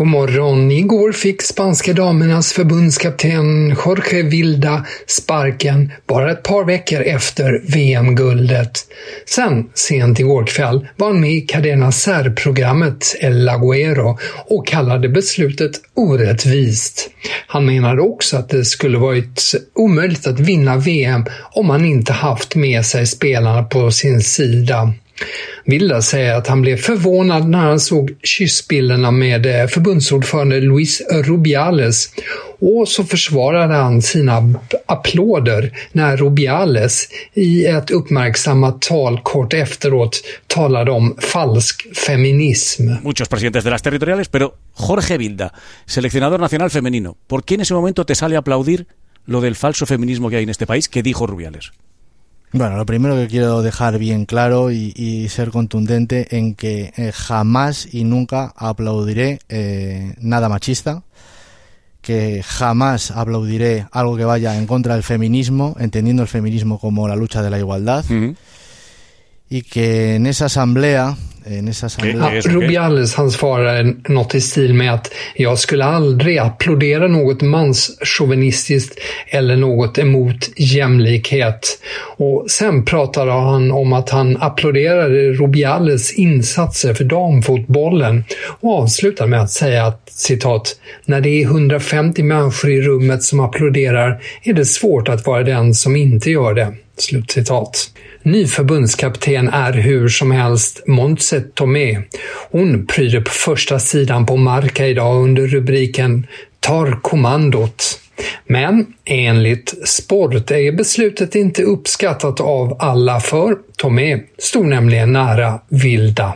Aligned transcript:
God 0.00 0.08
morgon. 0.08 0.70
Igår 0.70 1.12
fick 1.12 1.42
spanska 1.42 1.92
damernas 1.92 2.52
förbundskapten 2.52 3.68
Jorge 3.68 4.22
Vilda 4.22 4.86
sparken 5.06 5.92
bara 6.06 6.32
ett 6.32 6.42
par 6.42 6.64
veckor 6.64 7.00
efter 7.00 7.62
VM-guldet. 7.66 8.72
Sen, 9.26 9.70
sent 9.74 10.20
igår 10.20 10.44
kväll, 10.44 10.88
var 10.96 11.06
han 11.06 11.20
med 11.20 11.32
i 11.32 11.40
Cadena 11.40 11.92
Ser-programmet 11.92 13.16
El 13.20 13.44
Laguero 13.44 14.18
och 14.46 14.66
kallade 14.66 15.08
beslutet 15.08 15.72
orättvist. 15.94 17.10
Han 17.46 17.66
menade 17.66 18.02
också 18.02 18.36
att 18.36 18.48
det 18.48 18.64
skulle 18.64 18.98
varit 18.98 19.54
omöjligt 19.74 20.26
att 20.26 20.40
vinna 20.40 20.76
VM 20.76 21.24
om 21.52 21.70
han 21.70 21.84
inte 21.84 22.12
haft 22.12 22.54
med 22.54 22.86
sig 22.86 23.06
spelarna 23.06 23.62
på 23.62 23.90
sin 23.90 24.20
sida. 24.20 24.92
Vilda 25.64 26.02
säger 26.02 26.34
att 26.34 26.46
han 26.46 26.62
blev 26.62 26.76
förvånad 26.76 27.48
när 27.48 27.58
han 27.58 27.80
såg 27.80 28.16
kyssbilderna 28.22 29.10
med 29.10 29.46
eh, 29.46 29.66
förbundsordförande 29.66 30.60
Luis 30.60 31.02
Rubiales 31.10 32.08
och 32.60 32.88
så 32.88 33.04
försvarade 33.04 33.74
han 33.74 34.02
sina 34.02 34.54
applåder 34.86 35.72
när 35.92 36.16
Rubiales 36.16 37.08
i 37.34 37.66
ett 37.66 37.90
uppmärksammat 37.90 38.82
tal 38.82 39.20
kort 39.22 39.54
efteråt 39.54 40.22
talade 40.46 40.90
om 40.90 41.16
falsk 41.18 41.96
feminism. 41.96 42.90
muchos 43.02 43.28
presidentes 43.28 43.64
de 43.64 43.70
las 43.70 43.82
territoriales, 43.82 44.28
pero 44.28 44.54
Jorge 44.74 45.18
Vilda, 45.18 45.52
seleccionador 45.86 46.40
nacional 46.40 46.70
femenino, 46.70 47.16
¿por 47.26 47.44
qué 47.44 47.54
en 47.54 47.60
ese 47.60 47.74
momento 47.74 48.04
te 48.04 48.14
sale 48.14 48.36
a 48.36 48.38
aplaudir 48.38 48.86
lo 49.26 49.40
del 49.40 49.54
falso 49.54 49.86
feminismo 49.86 50.28
que 50.28 50.36
hay 50.36 50.44
en 50.44 50.50
este 50.50 50.66
país 50.66 50.88
que 50.88 51.02
dijo 51.02 51.26
Rubiales? 51.26 51.72
Bueno, 52.52 52.76
lo 52.76 52.84
primero 52.84 53.14
que 53.14 53.28
quiero 53.28 53.62
dejar 53.62 53.98
bien 53.98 54.26
claro 54.26 54.72
y, 54.72 54.92
y 54.96 55.28
ser 55.28 55.50
contundente 55.50 56.36
en 56.36 56.56
que 56.56 56.92
eh, 56.96 57.12
jamás 57.12 57.94
y 57.94 58.02
nunca 58.02 58.52
aplaudiré 58.56 59.38
eh, 59.48 60.14
nada 60.20 60.48
machista, 60.48 61.04
que 62.00 62.42
jamás 62.42 63.12
aplaudiré 63.12 63.86
algo 63.92 64.16
que 64.16 64.24
vaya 64.24 64.58
en 64.58 64.66
contra 64.66 64.94
del 64.94 65.04
feminismo, 65.04 65.76
entendiendo 65.78 66.22
el 66.22 66.28
feminismo 66.28 66.80
como 66.80 67.06
la 67.06 67.14
lucha 67.14 67.40
de 67.40 67.50
la 67.50 67.58
igualdad, 67.58 68.04
y 69.48 69.62
que 69.62 70.16
en 70.16 70.26
esa 70.26 70.46
asamblea, 70.46 71.16
en 71.44 71.68
esa 71.68 71.86
asamblea... 71.86 72.34
Ja, 72.34 72.40
Rubiales 72.40 73.14
han 73.14 73.30
svarade 73.30 73.94
något 74.08 74.34
i 74.34 74.40
stil 74.40 74.74
med 74.74 74.94
att 74.94 75.12
jag 75.34 75.58
skulle 75.58 75.84
aldrig 75.84 76.38
applådera 76.38 77.08
något 77.08 77.42
manschauvinistiskt 77.42 78.98
eller 79.28 79.56
något 79.56 79.98
emot 79.98 80.50
jämlikhet. 80.56 81.78
Och 82.16 82.44
sen 82.50 82.84
pratade 82.84 83.32
han 83.32 83.72
om 83.72 83.92
att 83.92 84.10
han 84.10 84.36
applåderade 84.40 85.32
Rubiales 85.32 86.12
insatser 86.12 86.94
för 86.94 87.04
damfotbollen 87.04 88.24
och 88.60 88.78
avslutade 88.78 89.30
med 89.30 89.42
att 89.42 89.50
säga 89.50 89.86
att 89.86 90.02
citat 90.12 90.76
“När 91.04 91.20
det 91.20 91.28
är 91.28 91.44
150 91.44 92.22
människor 92.22 92.70
i 92.70 92.82
rummet 92.82 93.22
som 93.22 93.40
applåderar 93.40 94.22
är 94.42 94.52
det 94.52 94.64
svårt 94.64 95.08
att 95.08 95.26
vara 95.26 95.42
den 95.42 95.74
som 95.74 95.96
inte 95.96 96.30
gör 96.30 96.54
det.” 96.54 96.74
Slutcitat. 97.00 97.90
Ny 98.22 98.46
förbundskapten 98.46 99.48
är 99.48 99.72
hur 99.72 100.08
som 100.08 100.30
helst 100.30 100.82
Montse 100.86 101.40
Tomé. 101.40 102.02
Hon 102.50 102.86
pryder 102.86 103.20
på 103.20 103.30
första 103.30 103.78
sidan 103.78 104.26
på 104.26 104.36
Marca 104.36 104.86
idag 104.86 105.24
under 105.24 105.46
rubriken 105.46 106.26
“Tar 106.60 107.00
kommandot”. 107.02 108.00
Men 108.46 108.86
enligt 109.04 109.88
Sport 109.88 110.50
är 110.50 110.72
beslutet 110.72 111.34
inte 111.34 111.62
uppskattat 111.62 112.40
av 112.40 112.76
alla 112.78 113.20
för 113.20 113.56
Tomé 113.76 114.20
stod 114.38 114.66
nämligen 114.66 115.12
nära 115.12 115.60
Vilda. 115.68 116.34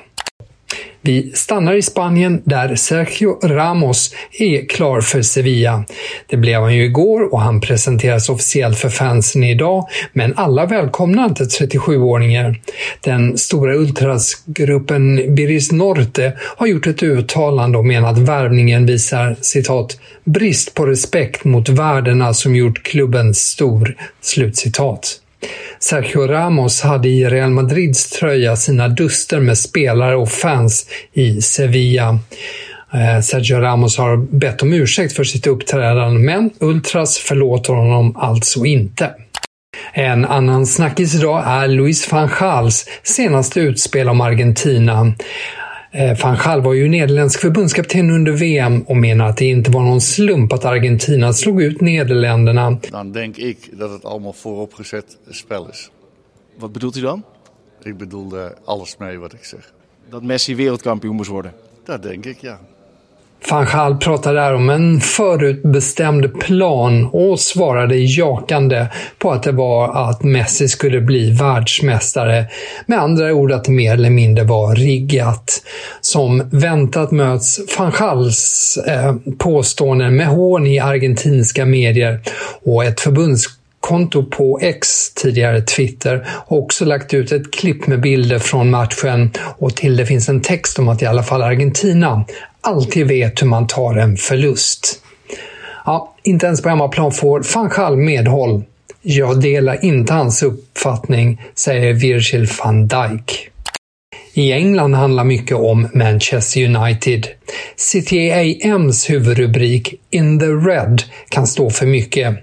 Vi 1.06 1.32
stannar 1.34 1.74
i 1.74 1.82
Spanien 1.82 2.42
där 2.44 2.76
Sergio 2.76 3.48
Ramos 3.48 4.14
är 4.38 4.68
klar 4.68 5.00
för 5.00 5.22
Sevilla. 5.22 5.84
Det 6.26 6.36
blev 6.36 6.60
han 6.60 6.74
ju 6.74 6.84
igår 6.84 7.32
och 7.32 7.40
han 7.40 7.60
presenteras 7.60 8.28
officiellt 8.28 8.78
för 8.78 8.88
fansen 8.88 9.44
idag, 9.44 9.88
men 10.12 10.34
alla 10.36 10.66
välkomnar 10.66 11.24
inte 11.24 11.44
37-åringen. 11.44 12.54
Den 13.00 13.38
stora 13.38 13.74
ultrasgruppen 13.74 15.34
Biris 15.34 15.72
Norte 15.72 16.32
har 16.38 16.66
gjort 16.66 16.86
ett 16.86 17.02
uttalande 17.02 17.78
och 17.78 17.84
menar 17.84 18.08
att 18.10 18.18
värvningen 18.18 18.86
visar 18.86 19.36
citat 19.40 19.98
“brist 20.24 20.74
på 20.74 20.86
respekt 20.86 21.44
mot 21.44 21.68
värdena 21.68 22.34
som 22.34 22.56
gjort 22.56 22.82
klubben 22.82 23.34
stor”. 23.34 23.96
Slutcitat. 24.20 25.20
Sergio 25.78 26.26
Ramos 26.26 26.82
hade 26.82 27.08
i 27.08 27.24
Real 27.24 27.50
Madrids 27.50 28.10
tröja 28.10 28.56
sina 28.56 28.88
duster 28.88 29.40
med 29.40 29.58
spelare 29.58 30.16
och 30.16 30.30
fans 30.30 30.86
i 31.12 31.42
Sevilla. 31.42 32.18
Eh, 32.94 33.20
Sergio 33.20 33.60
Ramos 33.60 33.98
har 33.98 34.16
bett 34.16 34.62
om 34.62 34.72
ursäkt 34.72 35.12
för 35.12 35.24
sitt 35.24 35.46
uppträdande, 35.46 36.20
men 36.20 36.50
Ultras 36.60 37.18
förlåter 37.18 37.72
honom 37.72 38.16
alltså 38.16 38.64
inte. 38.64 39.10
En 39.92 40.24
annan 40.24 40.66
snackis 40.66 41.14
idag 41.14 41.42
är 41.46 41.68
Luis 41.68 42.12
van 42.12 42.30
Gaals 42.40 42.86
senaste 43.02 43.60
utspel 43.60 44.08
om 44.08 44.20
Argentina. 44.20 45.14
Eh, 45.94 46.16
Van 46.18 46.36
Gaal 46.36 46.60
var 46.60 46.72
ju 46.74 46.88
nederländsk 46.88 47.40
förbundskapten 47.40 48.10
under 48.10 48.32
VM 48.32 48.82
och 48.82 48.96
menar 48.96 49.28
att 49.28 49.36
det 49.36 49.44
inte 49.44 49.70
var 49.70 49.82
någon 49.82 50.00
slump 50.00 50.52
att 50.52 50.64
Argentina 50.64 51.32
slog 51.32 51.62
ut 51.62 51.80
Nederländerna. 51.80 52.78
Dan 52.90 53.12
denk 53.12 53.38
ik 53.38 53.78
dat 53.78 53.90
het 53.90 54.04
allemaal 54.04 54.32
vooropgezet 54.32 55.18
spel 55.30 55.68
is. 55.68 55.90
Wat 56.58 56.72
bedoelt 56.72 56.96
u 56.96 57.00
dan? 57.00 57.22
Ik 57.82 57.96
bedoel 57.96 58.36
er 58.36 58.54
alles 58.64 58.96
mee 58.98 59.18
wat 59.18 59.32
ik 59.32 59.44
zeg. 59.44 59.72
Dat 60.10 60.22
Messi 60.22 60.56
wereldkampioen 60.56 61.16
moest 61.16 61.30
worden? 61.30 61.52
Dat 61.84 62.02
denk 62.02 62.24
ik, 62.24 62.40
ja. 62.40 62.60
Van 63.50 63.66
Gaal 63.72 63.96
pratade 63.96 64.40
där 64.40 64.54
om 64.54 64.70
en 64.70 65.00
förutbestämd 65.00 66.40
plan 66.40 67.08
och 67.12 67.40
svarade 67.40 67.96
jakande 67.96 68.86
på 69.18 69.32
att 69.32 69.42
det 69.42 69.52
var 69.52 70.10
att 70.10 70.22
Messi 70.22 70.68
skulle 70.68 71.00
bli 71.00 71.30
världsmästare. 71.30 72.46
Med 72.86 72.98
andra 72.98 73.34
ord 73.34 73.52
att 73.52 73.64
det 73.64 73.72
mer 73.72 73.92
eller 73.92 74.10
mindre 74.10 74.44
var 74.44 74.74
riggat. 74.74 75.62
Som 76.00 76.42
väntat 76.52 77.10
möts 77.10 77.60
van 77.78 77.92
Gaals 77.98 78.78
eh, 78.86 79.14
påståenden 79.38 80.16
med 80.16 80.26
hån 80.26 80.66
i 80.66 80.78
argentinska 80.78 81.64
medier 81.64 82.20
och 82.64 82.84
ett 82.84 83.00
förbunds 83.00 83.46
konto 83.80 84.24
på 84.24 84.58
X, 84.62 85.14
tidigare 85.14 85.62
Twitter, 85.62 86.26
har 86.46 86.56
också 86.56 86.84
lagt 86.84 87.14
ut 87.14 87.32
ett 87.32 87.52
klipp 87.52 87.86
med 87.86 88.00
bilder 88.00 88.38
från 88.38 88.70
matchen 88.70 89.30
och 89.58 89.74
till 89.74 89.96
det 89.96 90.06
finns 90.06 90.28
en 90.28 90.40
text 90.40 90.78
om 90.78 90.88
att 90.88 91.02
i 91.02 91.06
alla 91.06 91.22
fall 91.22 91.42
Argentina 91.42 92.24
alltid 92.64 93.08
vet 93.08 93.42
hur 93.42 93.46
man 93.46 93.66
tar 93.66 93.94
en 93.94 94.16
förlust. 94.16 95.00
Ja, 95.84 96.14
inte 96.22 96.46
ens 96.46 96.62
på 96.62 96.68
hemmaplan 96.68 97.12
får 97.12 97.42
Fanchal 97.42 97.96
medhåll. 97.96 98.62
Jag 99.02 99.40
delar 99.40 99.84
inte 99.84 100.12
hans 100.12 100.42
uppfattning, 100.42 101.42
säger 101.54 101.92
Virgil 101.92 102.48
van 102.64 102.88
Dijk. 102.88 103.50
I 104.36 104.52
England 104.52 104.94
handlar 104.94 105.24
mycket 105.24 105.56
om 105.56 105.88
Manchester 105.94 106.64
United. 106.64 107.26
CTAMs 107.76 109.10
huvudrubrik 109.10 109.94
“In 110.10 110.38
the 110.38 110.46
Red” 110.46 111.02
kan 111.28 111.46
stå 111.46 111.70
för 111.70 111.86
mycket. 111.86 112.36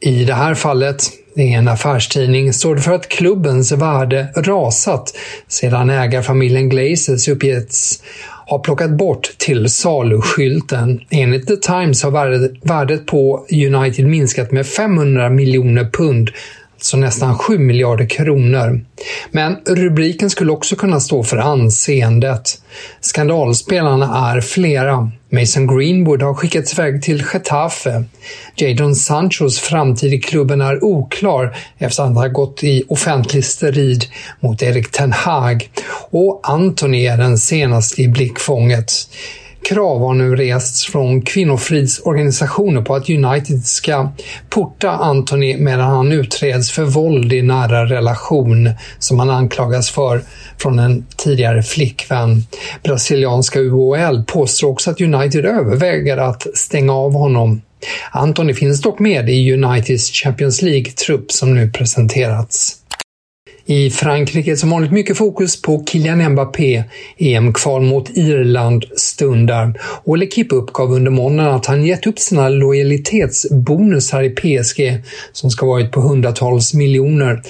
I 0.00 0.24
det 0.24 0.34
här 0.34 0.54
fallet, 0.54 1.02
i 1.36 1.52
en 1.52 1.68
affärstidning, 1.68 2.52
står 2.52 2.74
det 2.74 2.80
för 2.80 2.92
att 2.92 3.08
klubbens 3.08 3.72
värde 3.72 4.28
rasat 4.36 5.16
sedan 5.48 5.90
ägarfamiljen 5.90 6.68
Glazers 6.68 7.28
uppgetts 7.28 8.02
har 8.46 8.58
plockat 8.58 8.90
bort 8.90 9.30
till 9.38 9.70
salu-skylten. 9.70 11.00
Enligt 11.10 11.46
The 11.46 11.56
Times 11.56 12.02
har 12.02 12.10
värdet 12.68 13.06
på 13.06 13.46
United 13.52 14.06
minskat 14.06 14.52
med 14.52 14.66
500 14.66 15.30
miljoner 15.30 15.90
pund 15.92 16.30
så 16.80 16.96
nästan 16.96 17.38
7 17.38 17.58
miljarder 17.58 18.06
kronor. 18.06 18.80
Men 19.30 19.56
rubriken 19.66 20.30
skulle 20.30 20.52
också 20.52 20.76
kunna 20.76 21.00
stå 21.00 21.22
för 21.22 21.36
anseendet. 21.36 22.62
Skandalspelarna 23.00 24.32
är 24.32 24.40
flera. 24.40 25.10
Mason 25.28 25.66
Greenwood 25.66 26.22
har 26.22 26.34
skickats 26.34 26.72
iväg 26.72 27.02
till 27.02 27.24
Getafe. 27.32 28.04
Jadon 28.56 28.96
Sanchos 28.96 29.58
framtid 29.58 30.14
i 30.14 30.18
klubben 30.18 30.60
är 30.60 30.84
oklar 30.84 31.56
efter 31.78 32.02
att 32.02 32.08
han 32.08 32.16
har 32.16 32.28
gått 32.28 32.64
i 32.64 32.82
offentlig 32.88 33.44
strid 33.44 34.04
mot 34.40 34.62
Erik 34.62 34.90
Ten 34.90 35.12
Hag. 35.12 35.70
Och 36.18 36.40
Anthony 36.42 37.06
är 37.06 37.16
den 37.16 37.38
senaste 37.38 38.02
i 38.02 38.08
blickfånget. 38.08 38.92
Krav 39.68 40.00
har 40.00 40.14
nu 40.14 40.36
rests 40.36 40.86
från 40.86 41.22
kvinnofridsorganisationer 41.22 42.82
på 42.82 42.94
att 42.94 43.10
United 43.10 43.64
ska 43.64 44.08
porta 44.50 44.90
Anthony 44.90 45.56
medan 45.56 45.90
han 45.90 46.12
utreds 46.12 46.70
för 46.70 46.84
våld 46.84 47.32
i 47.32 47.42
nära 47.42 47.86
relation 47.86 48.70
som 48.98 49.18
han 49.18 49.30
anklagas 49.30 49.90
för 49.90 50.22
från 50.58 50.78
en 50.78 51.06
tidigare 51.16 51.62
flickvän. 51.62 52.42
Brasilianska 52.82 53.60
UHL 53.60 54.24
påstår 54.26 54.68
också 54.68 54.90
att 54.90 55.00
United 55.00 55.44
överväger 55.44 56.16
att 56.16 56.46
stänga 56.54 56.92
av 56.92 57.12
honom. 57.12 57.62
Anthony 58.10 58.54
finns 58.54 58.82
dock 58.82 58.98
med 58.98 59.30
i 59.30 59.52
Uniteds 59.52 60.10
Champions 60.10 60.62
League-trupp 60.62 61.32
som 61.32 61.54
nu 61.54 61.70
presenterats. 61.70 62.76
I 63.68 63.90
Frankrike 63.90 64.56
som 64.56 64.70
vanligt 64.70 64.92
mycket 64.92 65.16
fokus 65.16 65.62
på 65.62 65.84
Kylian 65.86 66.32
Mbappé. 66.32 66.84
EM-kval 67.18 67.82
mot 67.82 68.10
Irland 68.16 68.84
stundar 68.96 69.80
och 70.04 70.16
L'Equipe 70.18 70.54
uppgav 70.54 70.92
under 70.92 71.10
måndagen 71.10 71.54
att 71.54 71.66
han 71.66 71.86
gett 71.86 72.06
upp 72.06 72.18
sina 72.18 72.48
lojalitetsbonusar 72.48 74.22
i 74.22 74.30
PSG 74.30 75.02
som 75.32 75.50
ska 75.50 75.66
varit 75.66 75.92
på 75.92 76.00
hundratals 76.00 76.74
miljoner, 76.74 77.42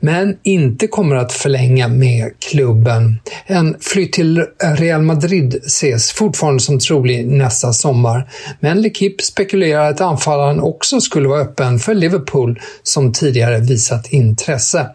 men 0.00 0.36
inte 0.42 0.86
kommer 0.86 1.16
att 1.16 1.32
förlänga 1.32 1.88
med 1.88 2.30
klubben. 2.50 3.18
En 3.46 3.76
flytt 3.80 4.12
till 4.12 4.44
Real 4.78 5.02
Madrid 5.02 5.54
ses 5.66 6.12
fortfarande 6.12 6.60
som 6.60 6.78
trolig 6.78 7.26
nästa 7.26 7.72
sommar, 7.72 8.30
men 8.60 8.84
L'Equipe 8.84 9.22
spekulerar 9.22 9.90
att 9.90 10.00
anfallaren 10.00 10.60
också 10.60 11.00
skulle 11.00 11.28
vara 11.28 11.40
öppen 11.40 11.78
för 11.78 11.94
Liverpool 11.94 12.60
som 12.82 13.12
tidigare 13.12 13.58
visat 13.58 14.12
intresse. 14.12 14.86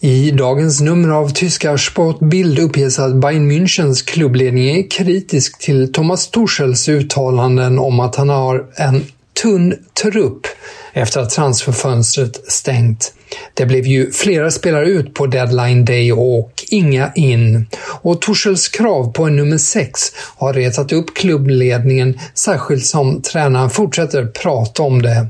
I 0.00 0.30
dagens 0.30 0.80
nummer 0.80 1.08
av 1.08 1.28
tyska 1.28 1.78
Sportbild 1.78 2.58
uppges 2.58 2.98
att 2.98 3.14
Bayern 3.14 3.50
Münchens 3.50 4.02
klubbledning 4.06 4.68
är 4.68 4.90
kritisk 4.90 5.58
till 5.58 5.92
Thomas 5.92 6.30
Tuchels 6.30 6.88
uttalanden 6.88 7.78
om 7.78 8.00
att 8.00 8.16
han 8.16 8.28
har 8.28 8.66
en 8.76 9.04
tunn 9.42 9.74
trupp 10.02 10.46
efter 10.92 11.20
att 11.20 11.30
transferfönstret 11.30 12.50
stängt. 12.52 13.12
Det 13.54 13.66
blev 13.66 13.86
ju 13.86 14.10
flera 14.12 14.50
spelare 14.50 14.86
ut 14.86 15.14
på 15.14 15.26
deadline 15.26 15.84
day 15.84 16.12
och 16.12 16.52
inga 16.68 17.12
in. 17.14 17.66
Och 18.02 18.20
Torshälls 18.20 18.68
krav 18.68 19.12
på 19.12 19.24
en 19.24 19.36
nummer 19.36 19.58
6 19.58 20.00
har 20.36 20.52
retat 20.52 20.92
upp 20.92 21.14
klubbledningen, 21.14 22.18
särskilt 22.34 22.86
som 22.86 23.22
tränaren 23.22 23.70
fortsätter 23.70 24.26
prata 24.26 24.82
om 24.82 25.02
det. 25.02 25.26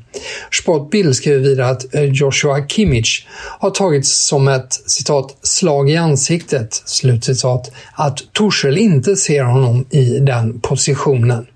Sportbild 0.62 1.16
skriver 1.16 1.40
vidare 1.40 1.68
att 1.68 1.94
eh, 1.94 2.02
Joshua 2.02 2.66
Kimmich 2.66 3.26
har 3.58 3.70
tagits 3.70 4.26
som 4.26 4.48
ett 4.48 4.72
citat 4.72 5.36
”slag 5.42 5.90
i 5.90 5.96
ansiktet” 5.96 6.82
slutcitat, 6.84 7.70
att 7.94 8.18
Torshäll 8.32 8.78
inte 8.78 9.16
ser 9.16 9.42
honom 9.42 9.86
i 9.90 10.18
den 10.18 10.60
positionen. 10.60 11.46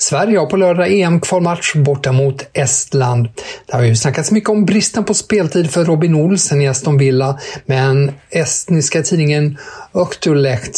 Sverige 0.00 0.38
har 0.38 0.46
på 0.46 0.56
lördag 0.56 0.92
EM-kvalmatch 0.92 1.74
borta 1.74 2.12
mot 2.12 2.48
Estland. 2.52 3.28
Det 3.66 3.76
har 3.76 3.82
ju 3.82 3.96
snackats 3.96 4.30
mycket 4.30 4.50
om 4.50 4.64
bristen 4.64 5.04
på 5.04 5.14
speltid 5.14 5.70
för 5.70 5.84
Robin 5.84 6.14
Olsen 6.14 6.62
i 6.62 6.68
Aston 6.68 6.98
Villa, 6.98 7.38
men 7.66 8.12
estniska 8.30 9.02
tidningen 9.02 9.58
Öktulekt 9.94 10.76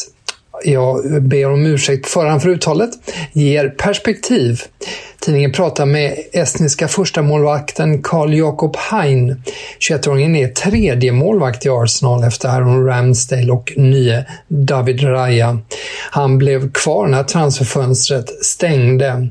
jag 0.65 1.23
ber 1.23 1.51
om 1.51 1.67
ursäkt 1.67 2.03
på 2.03 2.09
förhand 2.09 2.43
för 2.43 2.49
uttalet, 2.49 2.91
ger 3.33 3.69
perspektiv. 3.69 4.63
Tidningen 5.21 5.53
pratar 5.53 5.87
med 5.87 6.19
estniska 6.33 6.89
första 6.89 7.23
målvakten 7.23 8.03
Carl 8.03 8.35
Jakob 8.35 8.77
Hein. 8.91 9.43
21-åringen 9.91 10.37
är 10.37 10.49
tredje 10.49 11.13
målvakt 11.13 11.67
i 11.67 11.69
Arsenal 11.69 12.25
efter 12.25 12.49
Aaron 12.49 12.87
Ramsdale 12.87 13.53
och 13.53 13.73
nye 13.77 14.27
David 14.49 15.03
Raya. 15.05 15.59
Han 16.11 16.39
blev 16.39 16.73
kvar 16.73 17.07
när 17.07 17.25
transferfönstret 17.25 18.45
stängde. 18.45 19.29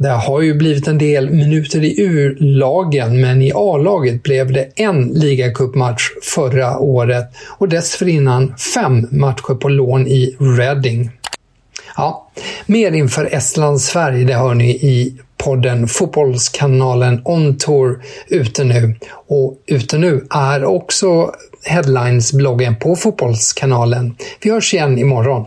Det 0.00 0.08
har 0.08 0.40
ju 0.40 0.54
blivit 0.54 0.88
en 0.88 0.98
del 0.98 1.30
minuter 1.30 1.84
i 1.84 2.00
U-lagen, 2.00 3.20
men 3.20 3.42
i 3.42 3.52
A-laget 3.54 4.22
blev 4.22 4.52
det 4.52 4.68
en 4.76 5.08
ligacupmatch 5.08 6.02
förra 6.34 6.78
året 6.78 7.24
och 7.58 7.68
dessförinnan 7.68 8.54
fem 8.74 9.08
matcher 9.10 9.54
på 9.54 9.68
lån 9.68 10.06
i 10.06 10.36
Reading. 10.40 11.10
Ja, 11.96 12.30
mer 12.66 12.92
inför 12.92 13.34
Estland-Sverige, 13.34 14.24
det 14.24 14.34
hör 14.34 14.54
ni 14.54 14.70
i 14.70 15.14
podden 15.36 15.88
Fotbollskanalen 15.88 17.20
On 17.24 17.58
Tour 17.58 18.02
ute 18.28 18.64
nu. 18.64 18.94
Och 19.28 19.54
ute 19.66 19.98
nu 19.98 20.26
är 20.30 20.64
också 20.64 21.32
Headlines-bloggen 21.64 22.76
på 22.76 22.96
Fotbollskanalen. 22.96 24.16
Vi 24.42 24.50
hörs 24.50 24.74
igen 24.74 24.98
imorgon. 24.98 25.46